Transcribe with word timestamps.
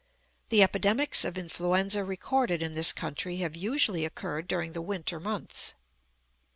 The 0.49 0.63
epidemics 0.63 1.23
of 1.23 1.37
influenza 1.37 2.03
recorded 2.03 2.63
in 2.63 2.73
this 2.73 2.91
country 2.91 3.37
have 3.37 3.55
usually 3.55 4.03
occurred 4.03 4.47
during 4.47 4.73
the 4.73 4.81
winter 4.81 5.19
months. 5.19 5.75